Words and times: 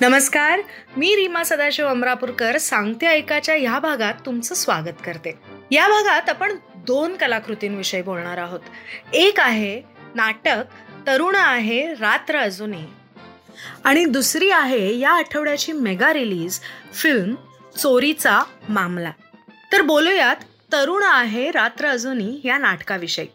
नमस्कार 0.00 0.60
मी 0.96 1.16
रीमा 1.16 1.44
सदाशिव 1.44 1.86
अमरापूरकर 1.88 2.58
सांगते 2.58 3.06
ऐकाच्या 3.06 3.54
ह्या 3.54 3.78
भागात 3.78 4.14
तुमचं 4.26 4.54
स्वागत 4.54 5.04
करते. 5.04 5.38
या 5.70 5.88
भागात 5.88 6.28
आपण 6.28 6.52
दोन 6.74 7.16
कलाकृतींविषयी 7.16 8.02
बोलणार 8.02 8.38
आहोत. 8.38 8.60
एक 9.12 9.40
आहे 9.40 9.82
नाटक 10.14 10.64
तरुण 11.06 11.34
आहे 11.34 11.94
रात्र 11.94 12.36
अजूनही. 12.36 12.86
आणि 13.84 14.04
दुसरी 14.04 14.50
आहे 14.50 14.98
या 14.98 15.10
आठवड्याची 15.10 15.72
मेगा 15.72 16.12
रिलीज 16.12 16.60
फिल्म 16.94 17.34
चोरीचा 17.76 18.44
मामला. 18.68 19.12
तर 19.72 19.82
बोलूयात 19.82 20.36
तरुण 20.72 21.02
आहे 21.02 21.50
रात्र 21.50 21.86
अजूनही 21.86 22.40
या 22.44 22.58
नाटकाविषयी. 22.58 23.26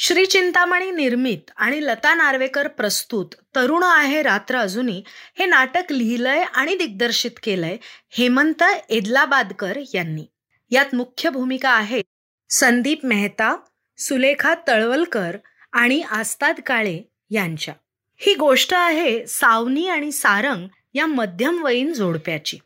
श्री 0.00 0.26
चिंतामणी 0.26 0.90
निर्मित 0.90 1.50
आणि 1.56 1.82
लता 1.82 2.14
नार्वेकर 2.14 2.68
प्रस्तुत 2.68 3.26
तरुण 3.56 3.82
आहे 3.82 4.22
रात्र 4.22 4.56
अजूनही. 4.56 5.02
हे 5.38 5.46
नाटक 5.46 5.92
लिहिलंय 5.92 6.42
आणि 6.42 6.76
दिग्दर्शित 6.76 7.30
केलंय 7.42 7.76
हेमंत 8.10 8.62
एदलाबादकर 8.88 9.78
यांनी. 9.94 10.24
यात 10.70 10.94
मुख्य 10.94 11.30
भूमिका 11.30 11.70
आहेत 11.70 12.04
संदीप 12.50 13.04
मेहता 13.04 13.56
सुलेखा 13.98 14.54
तळवलकर 14.68 15.36
आणि 15.72 16.00
आस्ताद 16.00 16.60
काळे 16.66 17.00
यांच्या. 17.30 17.74
ही 18.16 18.34
गोष्ट 18.34 18.74
आहे 18.74 19.26
सावनी 19.26 19.88
आणि 19.88 20.12
सारंग 20.12 20.68
या 20.94 21.06
मध्यमवयीन 21.06 21.92
जोडप्याची. 21.92 22.58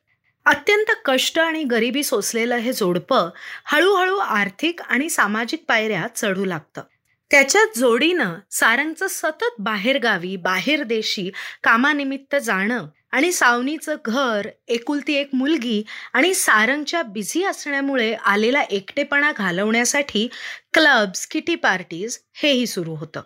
अत्यंत 0.44 0.91
कष्ट 1.05 1.38
आणि 1.38 1.64
गरिबी 1.64 2.02
सोसलेलं 2.02 2.55
हे 2.55 2.72
जोडपं 2.72 3.28
हळूहळू 3.64 4.16
आर्थिक 4.16 4.80
आणि 4.83 5.10
सामाजिक 5.10 5.64
पायऱ्या 5.69 6.06
चढू 6.16 6.44
लागतं. 6.44 6.83
त्याच्या 7.32 7.60
जोडीनं 7.77 8.34
सारंगचं 8.50 9.06
सतत 9.06 9.54
बाहेरगावी 9.59 10.36
बाहेर 10.36 10.82
देशी 10.82 11.30
कामानिमित्त 11.62 12.36
जाणं 12.36 12.86
आणि 13.12 13.33
सावनीचं 13.33 13.97
घर 14.05 14.48
एकुलती 14.69 15.14
एक 15.14 15.28
मुलगी 15.33 15.83
आणि 16.12 16.34
सारंगच्या 16.34 17.03
बिझी 17.03 17.44
असण्यामुळे 17.44 18.14
आलेला 18.14 18.62
एकटेपणा 18.62 19.33
घालवण्यासाठी 19.33 20.28
क्लब्स 20.75 21.27
किटी 21.27 21.55
पार्टीज 21.55 22.19
हेही 22.33 22.66
सुरू 22.66 22.94
होतं. 22.94 23.20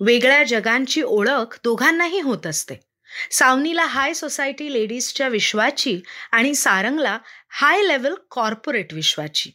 वेगळ्या 0.00 0.42
जगांची 0.42 1.02
ओळख 1.02 1.58
दोघांनाही 1.64 2.20
होत 2.20 2.46
असते. 2.46 2.80
सावनीला 3.30 3.84
हाय 3.84 4.14
सोसायटी 4.14 4.72
लेडीजच्या 4.72 5.28
विश्वाची 5.28 6.00
आणि 6.32 6.54
सारंगला 6.54 7.18
हाय 7.48 7.82
लेवल 7.82 8.14
कॉर्पोरेट 8.30 8.94
विश्वाची. 8.94 9.50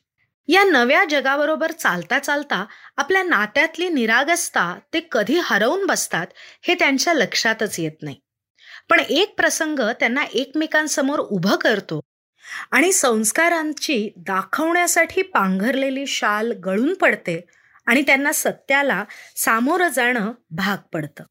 या 0.48 0.64
नव्या 0.64 1.06
जगाबरोबर 1.10 1.72
चालता 1.72 2.20
चालता 2.20 2.66
आपल्या 2.98 3.24
नात्यातली 3.24 3.90
निरागसता 3.90 4.80
ते 4.94 5.00
कधी 5.12 5.40
हरवून 5.44 5.86
बसतात 5.86 6.28
हे 6.62 6.74
त्यांच्या 6.74 7.14
लक्षातच 7.14 7.80
येत 7.80 7.92
नाही. 8.02 8.16
पण 8.90 9.00
एक 9.00 9.36
प्रसंग 9.38 9.80
त्यांना 9.80 10.24
एकमेकांसमोर 10.24 11.20
उभं 11.20 11.56
करतो 11.56 12.02
आणि 12.72 12.92
संस्कारांची 12.92 14.10
दाखवण्यासाठी 14.18 15.22
पांघरलेली 15.22 16.08
शाल 16.08 16.52
गळून 16.52 16.94
पडते 16.94 17.42
आणि 17.86 18.02
त्यांना 18.02 18.32
सत्याला 18.32 19.04
सामोरं 19.36 19.88
जाणं 19.88 20.32
भाग 20.50 20.78
पडतं. 20.94 21.24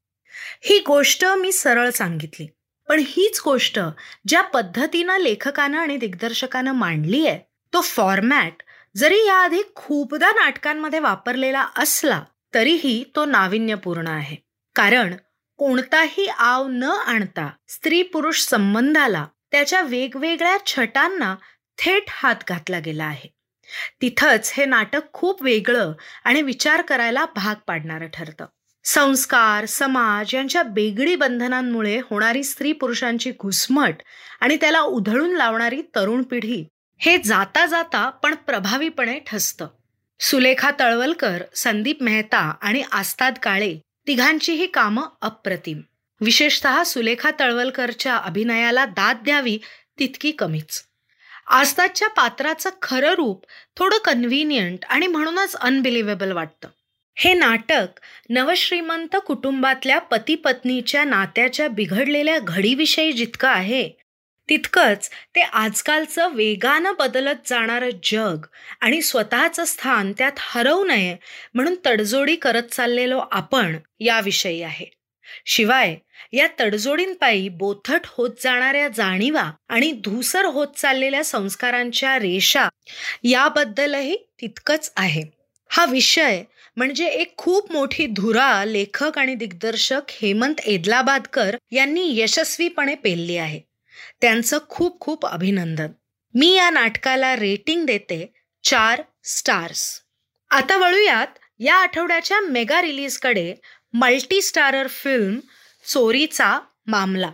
ही 0.61 0.79
गोष्ट 0.87 1.25
मी 1.25 1.51
सरळ 1.51 1.89
सांगितली. 1.89 2.47
पण 2.89 3.03
हीच 3.07 3.41
गोष्ट 3.45 3.79
ज्या 4.27 4.41
पद्धतीनं 4.41 5.17
लेखकानं 5.17 5.77
आणि 5.77 5.97
दिग्दर्शकानं 5.97 6.71
मांडली 6.71 7.27
आहे 7.27 7.39
तो 7.73 7.81
फॉर्मॅट 7.81 8.63
जरी 8.97 9.25
याआधी 9.25 9.61
खूपदा 9.75 10.31
नाटकांमध्ये 10.31 10.99
वापरलेला 10.99 11.67
असला 11.75 12.21
तरीही 12.53 13.03
तो 13.15 13.25
नाविन्यपूर्ण 13.25 14.07
आहे. 14.07 14.35
कारण 14.75 15.15
कोणताही 15.57 16.25
आव 16.27 16.67
न 16.67 16.83
आणता 16.83 17.49
स्त्री 17.67 18.01
पुरुष 18.01 18.41
संबंधाला 18.41 19.25
त्याच्या 19.51 19.81
वेगवेगळ्या 19.81 20.57
छटांना 20.65 21.35
थेट 21.77 22.03
हात 22.09 22.35
घातला 22.47 22.79
गेला 22.79 23.05
आहे. 23.05 23.29
तिथंच 24.01 24.51
हे 24.57 24.65
नाटक 24.65 25.01
खूप 25.13 25.43
वेगळं 25.43 25.93
आणि 26.23 26.41
विचार 26.41 26.81
करायला 26.81 27.25
भाग 27.35 27.55
पाडणारं 27.67 28.07
ठरतं. 28.13 28.45
संस्कार 28.83 29.65
समाज 29.65 30.35
यांच्या 30.35 30.63
बेगडी 30.63 31.15
बंधनांमुळे 31.15 31.99
होणारी 32.09 32.43
स्त्री 32.43 32.71
पुरुषांची 32.71 33.31
घुसमट 33.41 33.95
आणि 34.41 34.55
त्याला 34.55 34.81
उधळून 34.81 35.35
लावणारी 35.35 35.81
तरुण 35.95 36.23
पिढी 36.23 36.63
हे 37.05 37.17
जाता 37.17 37.65
जाता 37.65 38.09
पण 38.09 38.35
प्रभावीपणे 38.35 39.19
ठसतं. 39.19 39.67
सुलेखा 40.19 40.71
तळवलकर 40.79 41.43
संदीप 41.55 42.03
मेहता 42.03 42.53
आणि 42.61 42.83
आस्ताद 42.91 43.33
काळे 43.43 43.77
तिघांचीही 44.07 44.67
कामं 44.67 45.03
अप्रतिम. 45.21 45.81
विशेषतः 46.21 46.83
सुलेखा 46.83 47.31
तळवलकरच्या 47.39 48.17
अभिनयाला 48.17 48.85
दाद 48.85 49.17
द्यावी 49.23 49.59
तितकी 49.99 50.31
कमीच. 50.31 50.83
आस्तादच्या 51.47 52.07
पात्राचं 52.07 52.69
खरं 52.81 53.13
रूप 53.13 53.45
थोडं 53.77 53.97
कन्व्हिनियंट 53.97 54.85
आणि 54.85 55.07
म्हणूनच 55.07 55.55
अनबिलिव्हेबल 55.55 56.31
वाटतं. 56.31 56.67
हे 57.15 57.33
नाटक 57.33 57.87
नवश्रीमंत 58.29 59.15
कुटुंबातल्या 59.27 59.99
पती 59.99 60.35
पत्नीच्या 60.35 61.03
नात्याच्या 61.03 61.67
बिघडलेल्या 61.67 62.39
घडीविषयी 62.39 63.11
जितकं 63.11 63.47
आहे 63.47 64.02
तितकंच 64.49 65.09
ते 65.35 65.41
आजकालचं 65.41 66.33
वेगानं 66.35 66.93
बदलत 66.99 67.47
जाणारं 67.47 67.89
जग 68.03 68.45
आणि 68.81 69.01
स्वतःचं 69.01 69.65
स्थान 69.65 70.11
त्यात 70.17 70.31
हरवू 70.37 70.83
नये 70.83 71.15
म्हणून 71.53 71.75
तडजोडी 71.85 72.35
करत 72.35 72.63
चाललेलो 72.71 73.19
आपण 73.31 73.77
याविषयी 73.99 74.61
आहे. 74.61 74.85
शिवाय 75.45 75.95
या 76.33 76.47
तडजोडींपायी 76.59 77.47
बोथट 77.49 78.05
होत 78.05 78.29
जाणाऱ्या 78.41 78.87
जाणीवा 78.87 79.49
आणि 79.69 79.91
धूसर 80.03 80.45
होत 80.45 80.67
चाललेल्या 80.77 81.23
संस्कारांच्या 81.23 82.17
रेषा 82.19 82.67
याबद्दलही 83.23 84.15
तितकंच 84.41 84.91
आहे. 84.95 85.23
हा 85.71 85.85
विषय 85.85 86.43
म्हणजे 86.77 87.07
एक 87.07 87.35
खूप 87.37 87.71
मोठी 87.71 88.05
धुरा 88.07 88.65
लेखक 88.65 89.17
आणि 89.17 89.35
दिग्दर्शक 89.35 90.11
हेमंत 90.11 90.59
एदलाबादकर 90.65 91.55
यांनी 91.71 92.07
यशस्वीपणे 92.19 92.95
पेलली 92.95 93.37
आहे. 93.37 93.59
त्यांचं 94.21 94.57
खूप 94.69 94.99
खूप 94.99 95.25
अभिनंदन. 95.25 95.87
मी 96.33 96.55
या 96.55 96.69
नाटकाला 96.69 97.35
रेटिंग 97.35 97.85
देते 97.85 98.33
चार 98.63 99.01
स्टार्स 99.23 100.01
आता 100.49 100.77
वळूयात 100.77 101.27
या 101.59 101.75
आठवड्याच्या 101.75 102.39
mega 102.39 102.81
रिलीजकडे 102.81 103.55
multi 103.93 104.41
starrer 104.41 104.87
film 104.87 105.39
Choricha 105.87 106.59
Mamla. 106.87 107.31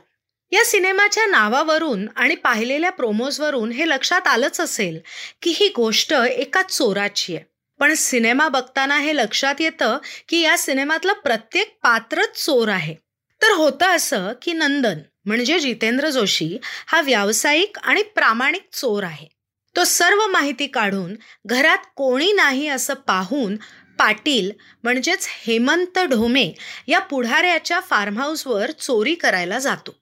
या 0.52 0.66
सिनेमाच्या 0.66 1.26
नावावरून 1.26 2.08
आणि 2.16 2.36
पाहिलेल्या 2.36 2.90
प्रोमोजवरून 2.90 3.72
हे 3.72 3.90
लक्षात 3.90 4.28
आलंच 4.28 4.60
असेल 4.60 5.00
की 5.42 5.52
ही 5.56 5.70
गोष्ट 5.76 6.14
एका 6.14 6.62
चोराची 6.62 7.36
आहे. 7.36 7.46
पण 7.80 7.94
सिनेमा 7.94 8.48
बघताना 8.48 8.98
हे 8.98 9.16
लक्षात 9.16 9.56
येतं 9.60 9.98
की 10.30 10.40
या 10.40 10.58
सिनेमातलं 10.58 11.14
प्रत्येक 11.14 11.78
पात्रच 11.84 12.46
चोर 12.46 12.68
आहे. 12.68 12.96
तर 13.42 13.52
होतं 13.52 13.86
असं 13.86 14.34
की 14.42 14.54
नंदन 14.54 15.00
म्हणजे 15.26 15.60
जितेंद्र 15.60 16.10
जोशी 16.10 16.58
हा 16.88 17.02
व्यावसायिक 17.02 17.78
आणि 17.78 18.04
प्रामाणिक 18.04 18.68
चोर 18.74 19.04
आहे. 19.04 19.28
तो 19.76 19.84
सर्व 19.84 20.28
माहिती 20.28 20.68
काढून 20.68 21.16
घरात 21.46 21.78
कोणी 21.96 22.32
नाही 22.32 22.68
असं 22.68 22.94
पाहून 22.94 23.56
पाटील 23.98 24.52
म्हणजेच 24.84 25.28
हेमंत 25.30 26.00
ढोमे 26.00 26.52
या 26.88 27.00
पुढाऱ्याच्या 27.00 27.80
फार्म 27.80 28.18
हाऊसवर 28.18 28.72
चोरी 28.72 29.16
करायला 29.16 29.60
जातो. 29.60 29.96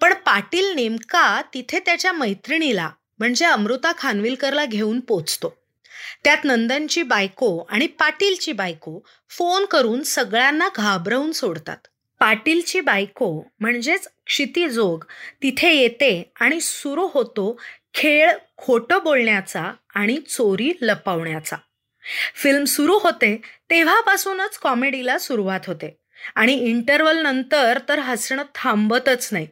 पण 0.00 0.14
पाटील 0.14 0.72
नेमका 0.72 1.42
तिथे 1.54 1.78
त्याच्या 1.78 2.12
मैत्रिणीला 2.12 2.90
म्हणजे 3.18 3.44
अमृता 3.44 3.92
खानविलकरला 3.98 4.64
घेऊन 4.64 5.00
पोचतो. 5.00 5.58
त्यात 6.24 6.38
नंदनची 6.44 7.02
बायको 7.02 7.58
आणि 7.58 7.86
पाटीलची 7.86 8.52
बायको 8.52 9.00
फोन 9.30 9.64
करून 9.64 10.02
सगळ्यांना 10.02 10.68
घाबरवून 10.76 11.32
सोडतात. 11.32 11.76
पाटीलची 12.22 12.80
बायको 12.80 13.42
म्हणजेच 13.60 14.08
क्षितिजोग 14.26 15.04
तिथे 15.42 15.72
येते 15.72 16.32
आणि 16.40 16.60
सुरू 16.60 17.08
होतो 17.12 17.60
खेळ 17.94 18.30
खोटं 18.56 18.98
बोलण्याचा 19.04 19.72
आणि 19.94 20.18
चोरी 20.28 20.72
लपवण्याचा. 20.80 21.56
फिल्म 22.34 22.64
सुरू 22.64 22.98
होते 22.98 23.40
तेव्हापासूनच 23.70 24.58
कॉमेडीला 24.58 25.18
सुरुवात 25.18 25.60
होते 25.66 25.96
आणि 26.34 26.52
इंटरवल 26.52 27.18
नंतर 27.18 27.78
तर 27.88 27.98
हसणं 27.98 28.42
थांबतच 28.54 29.28
नाही. 29.32 29.46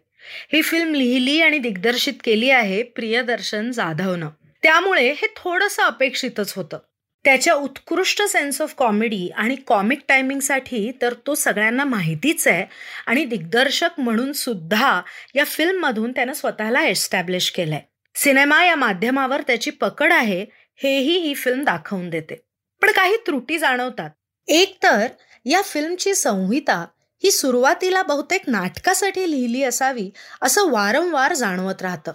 ही 0.52 0.62
फिल्म 0.62 0.94
लिहिली 0.94 1.40
आणि 1.40 1.58
दिग्दर्शित 1.58 2.14
केली 2.24 2.50
आहे 2.50 2.82
प्रियदर्शन 2.82 3.70
जाधवनं. 3.70 4.28
त्यामुळे 4.62 5.12
हे 5.12 5.26
थोडंसं 5.36 5.82
अपेक्षितच 5.82 6.52
होतं. 6.52 6.78
त्याच्या 7.24 7.54
उत्कृष्ट 7.54 8.22
सेन्स 8.22 8.60
ऑफ 8.62 8.74
कॉमेडी 8.76 9.28
आणि 9.36 9.56
कॉमिक 9.56 10.00
टायमिंगसाठी 10.08 10.92
तर 11.02 11.14
तो 11.26 11.34
सगळ्यांना 11.34 11.84
माहितीच 11.84 12.48
आहे. 12.48 12.66
आणि 13.06 13.24
दिग्दर्शक 13.24 13.90
म्हणून 13.98 14.32
सुद्धा 14.32 15.02
या 15.34 15.44
फिल्ममधून 15.44 16.12
त्यानं 16.12 16.32
स्वतःला 16.32 16.84
एस्टॅब्लिश 16.84 17.50
केलं 17.50 17.74
आहे 17.74 17.88
सिनेमा 18.14 18.64
या 18.64 18.76
माध्यमावर 18.76 19.40
त्याची 19.40 19.70
पकड 19.70 20.12
आहे 20.12 20.46
हेही 20.82 21.18
ही 21.18 21.34
फिल्म 21.34 21.64
दाखवून 21.64 22.10
देते. 22.10 22.34
पण 22.82 22.90
काही 22.90 23.16
त्रुटी 23.16 23.58
जाणवतात. 23.58 24.10
एक 24.48 24.78
तर 24.82 25.06
या 25.44 25.62
फिल्मची 25.62 26.14
संहिता 26.14 26.86
ही 27.24 27.30
सुरुवातीला 27.30 28.02
बहुतेक 28.02 28.42
नाटकासाठी 28.46 29.30
लिहिली 29.30 29.62
असावी 29.62 30.10
असं 30.42 30.70
वारंवार 30.70 31.34
जाणवत 31.34 31.82
राहतं. 31.82 32.12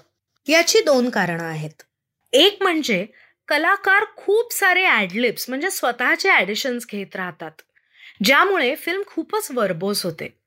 याची 0.47 0.79
दोन 0.81 1.09
कारणं 1.09 1.43
आहेत. 1.43 1.81
एक 2.33 2.57
म्हणजे 2.61 3.05
कलाकार 3.47 4.03
खूप 4.15 4.53
सारे 4.53 4.83
ॲडलिप्स 4.86 5.50
म्हणजे 5.50 5.69
स्वतःचे 5.69 6.30
ॲडिशन्स 6.30 6.86
घेत 6.92 7.15
राहतात. 7.15 7.51
ज्यामुळे 8.24 8.75
फिल्म 8.75 9.01
खूपच 9.07 9.47
वर्बोस 9.51 10.03
होते. 10.06 10.38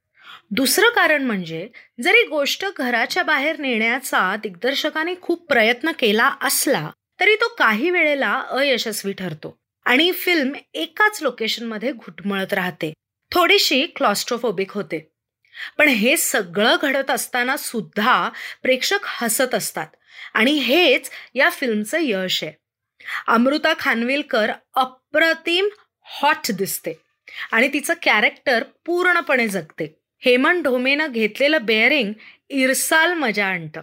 दुसरं 0.51 0.89
कारण 0.89 1.23
म्हणजे 1.23 1.69
जरी 2.03 2.27
गोष्ट 2.27 2.67
घराच्या 2.79 3.23
बाहेर 3.23 3.59
नेण्याचा 3.59 4.37
दिग्दर्शकाने 4.37 5.15
खूप 5.23 5.49
प्रयत्न 5.49 5.91
केला 5.99 6.35
असला 6.41 6.91
तरी 7.21 7.35
तो 7.35 7.49
काही 7.49 7.91
वेळेला 7.91 8.43
अयशस्वी 8.51 9.13
ठरतो. 9.13 9.59
आणि 9.85 10.13
फिल्म 10.13 10.53
एकाच 10.75 11.23
लोकेशनमध्ये 11.23 11.93
घुटमळत 11.93 12.53
राहते. 12.53 12.93
थोडीशी 13.33 13.87
क्लॉस्ट्रोफोबिक 13.87 14.73
होते. 14.73 15.13
पण 15.79 15.89
हे 15.89 16.17
सगळं 16.17 16.77
घडत 16.83 17.11
असताना 17.11 17.57
सुद्धा 17.57 18.29
प्रेक्षक 18.63 18.99
हसत 19.03 19.55
असतात. 19.55 19.87
आणि 20.35 20.53
हेच 20.53 21.11
या 21.35 21.51
फिल्मचं 21.51 21.99
यश 22.01 22.45
आहे. 22.45 22.58
अमृता 23.27 23.75
खानविलकर 23.79 24.53
अप्रतिम 24.75 25.69
हॉट 26.03 26.53
दिसते 26.55 26.93
आणि 27.53 27.69
तिचं 27.73 27.95
कॅरेक्टर 28.03 28.65
पूर्णपणे 28.87 29.49
जगते. 29.49 29.97
हेमंत 30.25 30.63
ढोमेनं 30.63 31.07
घेतलेलं 31.13 31.59
बेअरिंग 31.63 32.13
इरसाल 32.49 33.13
मजा 33.13 33.47
आणतं. 33.47 33.81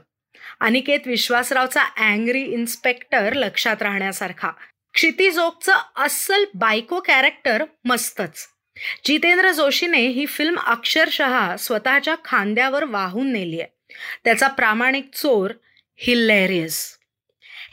अनिकेत 0.60 1.00
विश्वासरावचा 1.06 1.84
अँग्री 1.84 2.42
इन्स्पेक्टर 2.42 3.34
लक्षात 3.34 3.82
राहण्यासारखा. 3.82 4.52
क्षितिजोगचं 4.94 5.76
अस्सल 5.96 6.46
बायको 6.54 7.00
कॅरेक्टर 7.00 7.64
मस्तच. 7.86 8.48
जितेंद्र 9.06 9.52
जोशीने 9.52 10.08
ही 10.08 10.26
फिल्म 10.26 10.60
अक्षरशः 10.60 11.58
स्वतःच्या 11.58 12.16
खांद्यावर 12.26 12.84
वाहून 12.84 13.32
नेली 13.32 13.62
आहे 13.62 13.94
त्याचा 14.24 14.48
प्रामाणिक 14.48 15.10
चोर 15.14 15.52
हिलेरियस 15.96 16.95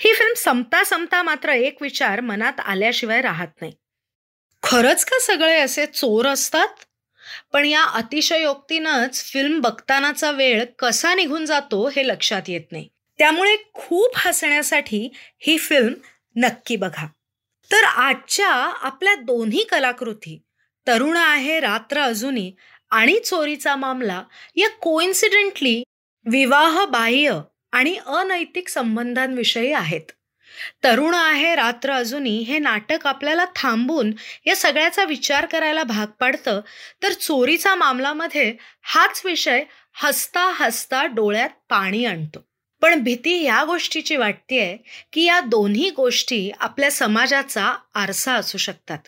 ही 0.05 0.13
फिल्म 0.15 0.33
संपता 0.37 0.85
संपता 0.85 1.23
मात्र 1.23 1.49
एक 1.49 1.83
विचार 1.83 2.21
मनात 2.21 2.61
आल्याशिवाय 2.61 3.21
राहत 3.21 3.49
नाही. 3.61 3.73
खरंच 4.63 5.05
का 5.05 5.17
सगळे 5.21 5.61
असे 5.61 5.87
चोर 5.87 6.27
असतात? 6.27 6.69
पण 7.53 7.65
या 7.65 7.83
अतिशयोक्तीनंच 7.83 9.25
फिल्म 9.25 9.61
बघतानाचा 9.61 10.31
वेळ 10.31 10.65
कसा 10.79 11.15
निघून 11.15 11.45
जातो 11.47 11.89
हे 11.89 12.07
लक्षात 12.09 12.43
येत 12.49 12.73
नाही. 12.73 12.89
त्यामुळे 13.19 13.57
खूप 13.73 14.11
हसण्यासाठी 14.17 15.13
ही 15.39 15.59
फिल्म 15.59 15.93
नक्की 16.37 16.77
बघा. 16.77 17.07
तर 17.73 17.85
आजच्या 17.85 18.49
आपल्या 18.83 19.15
दोन्ही 19.15 19.65
कलाकृती 19.65 20.43
तरुण 20.87 21.17
आहे 21.17 21.61
रात्र 21.61 22.01
अजूनही 22.01 22.53
आणि 22.91 23.21
चोरीचा 23.21 23.77
मामला 23.77 24.23
या 24.57 24.69
कोइन्सिडेंटली 24.69 25.83
विवाह 26.27 26.85
बाह्य 26.85 27.41
आणि 27.73 27.97
अनैतिक 28.07 28.69
संबंधांविषयी 28.69 29.73
आहेत. 29.73 30.13
तरुण 30.85 31.15
आहे 31.15 31.55
रात्र 31.55 31.93
अजूनही 31.93 32.39
हे 32.39 32.59
नाटक 32.59 33.07
आपल्याला 33.07 33.45
थांबून 33.57 34.13
या 34.47 34.57
सगळ्याचा 34.57 35.05
विचार 35.05 35.47
करायला 35.47 35.83
भाग 35.83 36.07
पाडतं. 36.07 36.61
तर 37.03 37.13
चोरीचा 37.13 37.75
मामलामध्ये 37.75 38.55
हाच 38.83 39.23
विषय 39.25 39.65
हसता 39.95 40.53
हसता 40.55 41.07
डोळ्यात 41.07 41.51
पाणी 41.69 42.05
आणतो. 42.05 42.39
पण 42.81 43.01
भीती 43.01 43.43
या 43.43 43.65
गोष्टीची 43.65 44.17
वाटतेय 44.17 44.77
की 45.13 45.25
या 45.25 45.41
दोन्ही 45.41 45.91
गोष्टी 45.91 46.51
आपल्या 46.61 46.91
समाजाचा 46.91 47.75
आरसा 47.95 48.35
असू 48.35 48.59
शकतात. 48.59 48.99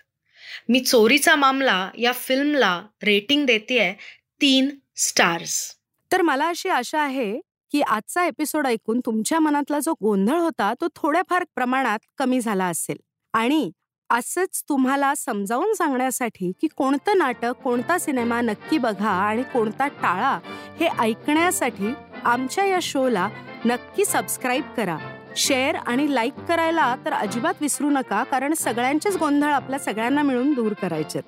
मी 0.68 0.80
चोरीचा 0.80 1.34
मामला 1.34 1.90
या 1.98 2.12
फिल्मला 2.12 2.82
रेटिंग 3.02 3.46
देते 3.46 3.92
तीन 4.40 4.70
स्टार्स. 4.96 5.76
तर 6.12 6.22
मला 6.22 6.48
अशी 6.48 6.68
आशा 6.68 7.00
आहे 7.00 7.40
की 7.72 7.80
आजचा 7.80 8.24
एपिसोड 8.24 8.66
ऐकून 8.66 9.00
तुमच्या 9.06 9.38
मनातला 9.40 9.78
जो 9.78 9.92
गोंधळ 10.02 10.38
होता 10.38 10.72
तो 10.80 10.86
थोड्याफार 10.96 11.44
प्रमाणात 11.54 11.98
कमी 12.18 12.40
झाला 12.40 12.66
असेल. 12.66 12.96
आणि 13.34 13.70
असंच 14.10 14.62
तुम्हाला 14.68 15.14
समजावून 15.14 15.72
सांगण्यासाठी 15.74 16.52
की 16.60 16.68
कोणतं 16.76 17.18
नाटक 17.18 17.62
कोणता 17.64 17.98
सिनेमा 17.98 18.40
नक्की 18.40 18.78
बघा 18.78 19.10
आणि 19.10 19.42
कोणता 19.42 19.88
टाळा 20.02 20.38
हे 20.80 20.88
ऐकण्यासाठी 20.98 21.92
आमच्या 22.24 22.64
या 22.64 22.78
शोला 22.82 23.28
नक्की 23.64 24.04
सबस्क्राईब 24.04 24.64
करा. 24.76 24.98
शेअर 25.36 25.74
आणि 25.76 26.14
लाईक 26.14 26.34
करायला 26.48 26.94
तर 27.04 27.12
अजिबात 27.12 27.54
विसरू 27.60 27.90
नका 27.90 28.22
कारण 28.24 28.52
सगळ्यांचेच 28.54 29.16
गोंधळ 29.16 29.52
आपल्या 29.52 29.78
सगळ्यांना 29.78 30.22
मिळून 30.22 30.52
दूर 30.52 30.72
करायचे 30.72 31.20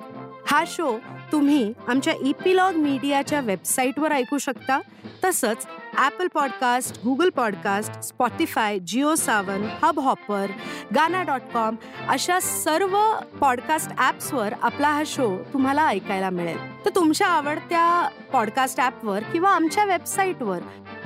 हा 0.47 0.63
शो 0.67 0.99
तुम्ही 1.33 1.73
आमच्या 1.89 2.15
ईपीलॉग 2.25 2.75
मीडियाच्या 2.75 3.41
वेबसाईटवर 3.41 4.13
ऐकू 4.13 4.39
शकता. 4.39 4.79
तसंच 5.25 5.67
Apple 5.99 6.27
podcast 6.27 6.97
Google 7.05 7.31
podcast 7.31 8.01
Spotify 8.01 8.79
Jio 8.79 9.15
Saavn 9.15 9.67
Hubhopper 10.01 10.51
Gaana 10.95 11.23
dot 11.23 11.41
com 11.55 11.77
अशा 12.09 12.41
सर्व 12.41 12.97
पॉडकास्ट 13.41 13.91
ॲप्सवर 13.99 14.55
आपला 14.63 14.89
हा 14.89 15.03
शो 15.07 15.37
तुम्हाला 15.53 15.87
ऐकायला 15.87 16.31
मिळेल. 16.31 16.59
तर 16.85 16.91
तुमच्या 16.95 17.27
आवडत्या 17.27 18.09
पॉडकास्ट 18.33 18.81
ॲपवर 18.81 19.23
किंवा 19.23 19.51
आमच्या 19.51 19.85
वेबसाईटवर 19.85 20.59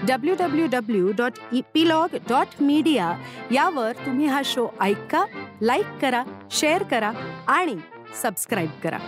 W 0.08 0.34
W 0.38 0.66
W 0.72 1.12
dot 1.16 1.32
epilogue 1.52 2.16
dot 2.28 2.62
media 2.62 3.12
यावर 3.50 3.92
तुम्ही 4.06 4.26
हा 4.26 4.42
शो 4.44 4.68
ऐका 4.80 5.24
लाईक 5.62 5.86
करा 6.02 6.24
शेअर 6.50 6.82
करा 6.82 7.12
आणि 7.46 7.76
सबस्क्राईब 8.22 8.70
करा. 8.84 8.98